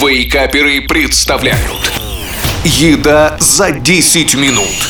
Вейкаперы 0.00 0.80
представляют 0.80 1.92
Еда 2.64 3.36
за 3.38 3.70
10 3.70 4.34
минут 4.34 4.88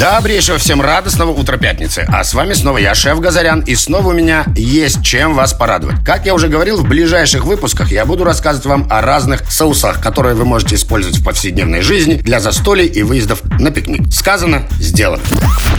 Добрейшего 0.00 0.56
всем 0.56 0.80
радостного 0.80 1.30
утра 1.30 1.58
пятницы. 1.58 2.06
А 2.08 2.24
с 2.24 2.32
вами 2.32 2.54
снова 2.54 2.78
я, 2.78 2.94
шеф 2.94 3.20
Газарян, 3.20 3.60
и 3.60 3.74
снова 3.74 4.08
у 4.08 4.12
меня 4.12 4.46
есть 4.56 5.04
чем 5.04 5.34
вас 5.34 5.52
порадовать. 5.52 5.96
Как 6.06 6.24
я 6.24 6.34
уже 6.34 6.48
говорил, 6.48 6.78
в 6.78 6.88
ближайших 6.88 7.44
выпусках 7.44 7.92
я 7.92 8.06
буду 8.06 8.24
рассказывать 8.24 8.64
вам 8.64 8.86
о 8.88 9.02
разных 9.02 9.42
соусах, 9.50 10.00
которые 10.00 10.34
вы 10.34 10.46
можете 10.46 10.76
использовать 10.76 11.18
в 11.18 11.22
повседневной 11.22 11.82
жизни 11.82 12.14
для 12.14 12.40
застолий 12.40 12.86
и 12.86 13.02
выездов 13.02 13.42
на 13.60 13.70
пикник. 13.70 14.12
Сказано, 14.12 14.62
сделано. 14.78 15.22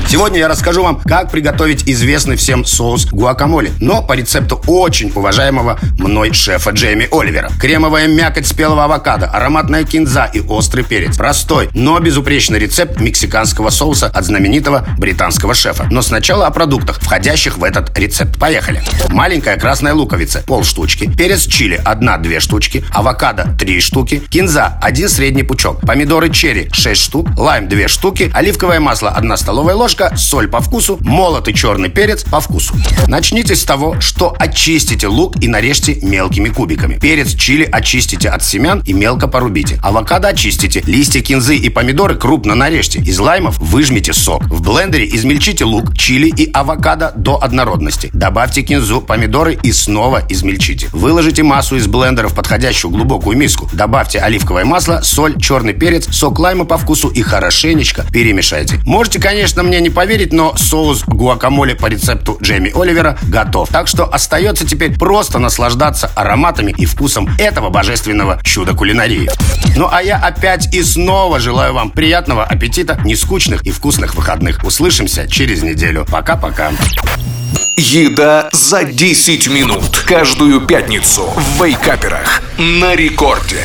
Сегодня 0.07 0.39
я 0.39 0.47
расскажу 0.47 0.83
вам, 0.83 0.99
как 0.99 1.31
приготовить 1.31 1.87
известный 1.87 2.35
всем 2.35 2.65
соус 2.65 3.05
гуакамоле, 3.05 3.71
но 3.79 4.01
по 4.01 4.13
рецепту 4.13 4.61
очень 4.67 5.11
уважаемого 5.15 5.79
мной 5.97 6.33
шефа 6.33 6.71
Джейми 6.71 7.07
Оливера. 7.11 7.49
Кремовая 7.59 8.07
мякоть 8.07 8.45
спелого 8.45 8.83
авокадо, 8.83 9.27
ароматная 9.27 9.83
кинза 9.83 10.29
и 10.33 10.41
острый 10.41 10.83
перец. 10.83 11.17
Простой, 11.17 11.69
но 11.73 11.99
безупречный 11.99 12.59
рецепт 12.59 12.99
мексиканского 12.99 13.69
соуса 13.69 14.07
от 14.07 14.25
знаменитого 14.25 14.85
британского 14.97 15.53
шефа. 15.53 15.87
Но 15.89 16.01
сначала 16.01 16.47
о 16.47 16.51
продуктах, 16.51 16.99
входящих 17.01 17.57
в 17.57 17.63
этот 17.63 17.97
рецепт. 17.97 18.37
Поехали. 18.37 18.81
Маленькая 19.09 19.57
красная 19.57 19.93
луковица, 19.93 20.43
пол 20.45 20.63
штучки, 20.63 21.09
перец 21.09 21.47
чили, 21.47 21.79
одна-две 21.83 22.39
штучки, 22.39 22.83
авокадо, 22.91 23.55
три 23.57 23.79
штуки, 23.79 24.21
кинза, 24.29 24.77
один 24.81 25.07
средний 25.07 25.43
пучок, 25.43 25.79
помидоры 25.81 26.29
черри, 26.29 26.69
6 26.73 27.01
штук, 27.01 27.29
лайм, 27.37 27.67
две 27.71 27.87
штуки, 27.87 28.29
оливковое 28.33 28.81
масло, 28.81 29.09
одна 29.09 29.37
столовая 29.37 29.75
ложка, 29.75 30.13
соль 30.17 30.49
по 30.49 30.59
вкусу, 30.59 30.97
молотый 30.99 31.53
черный 31.53 31.87
перец 31.87 32.25
по 32.25 32.41
вкусу. 32.41 32.75
Начните 33.07 33.55
с 33.55 33.63
того, 33.63 33.95
что 34.01 34.35
очистите 34.37 35.07
лук 35.07 35.41
и 35.41 35.47
нарежьте 35.47 35.97
мелкими 36.01 36.49
кубиками. 36.49 36.99
Перец 36.99 37.33
чили 37.33 37.63
очистите 37.63 38.27
от 38.27 38.43
семян 38.43 38.83
и 38.85 38.91
мелко 38.91 39.29
порубите. 39.29 39.79
Авокадо 39.81 40.27
очистите, 40.27 40.83
листья 40.85 41.21
кинзы 41.21 41.55
и 41.55 41.69
помидоры 41.69 42.15
крупно 42.15 42.55
нарежьте. 42.55 42.99
Из 42.99 43.17
лаймов 43.19 43.57
выжмите 43.59 44.11
сок. 44.11 44.43
В 44.43 44.61
блендере 44.61 45.07
измельчите 45.07 45.63
лук, 45.63 45.97
чили 45.97 46.27
и 46.27 46.51
авокадо 46.51 47.13
до 47.15 47.41
однородности. 47.41 48.09
Добавьте 48.11 48.63
кинзу, 48.63 48.99
помидоры 48.99 49.57
и 49.63 49.71
снова 49.71 50.21
измельчите. 50.27 50.89
Выложите 50.91 51.43
массу 51.43 51.77
из 51.77 51.87
блендера 51.87 52.27
в 52.27 52.35
подходящую 52.35 52.91
глубокую 52.91 53.37
миску. 53.37 53.69
Добавьте 53.71 54.19
оливковое 54.19 54.65
масло, 54.65 54.99
соль, 55.03 55.39
черный 55.39 55.73
перец, 55.73 56.13
сок 56.13 56.37
лайма 56.37 56.65
по 56.65 56.77
вкусу 56.77 57.07
и 57.07 57.21
хорошенечко 57.61 58.05
перемешайте. 58.11 58.79
Можете, 58.85 59.19
конечно, 59.19 59.61
мне 59.61 59.79
не 59.81 59.89
поверить, 59.89 60.33
но 60.33 60.55
соус 60.57 61.03
гуакамоле 61.05 61.75
по 61.75 61.85
рецепту 61.87 62.37
Джейми 62.41 62.71
Оливера 62.73 63.19
готов. 63.23 63.69
Так 63.69 63.87
что 63.87 64.05
остается 64.05 64.65
теперь 64.65 64.97
просто 64.97 65.37
наслаждаться 65.37 66.09
ароматами 66.15 66.73
и 66.75 66.85
вкусом 66.85 67.29
этого 67.37 67.69
божественного 67.69 68.39
чуда 68.43 68.73
кулинарии. 68.73 69.29
Ну 69.75 69.87
а 69.91 70.01
я 70.01 70.17
опять 70.17 70.73
и 70.73 70.81
снова 70.81 71.39
желаю 71.39 71.73
вам 71.73 71.91
приятного 71.91 72.43
аппетита, 72.43 72.99
нескучных 73.05 73.63
и 73.63 73.71
вкусных 73.71 74.15
выходных. 74.15 74.63
Услышимся 74.63 75.27
через 75.27 75.61
неделю. 75.61 76.05
Пока-пока. 76.09 76.71
Еда 77.77 78.49
за 78.51 78.83
10 78.85 79.47
минут. 79.49 80.03
Каждую 80.07 80.61
пятницу 80.61 81.31
в 81.35 81.63
Вейкаперах. 81.63 82.41
На 82.57 82.95
рекорде. 82.95 83.63